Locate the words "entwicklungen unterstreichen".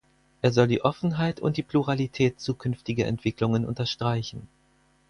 3.05-4.47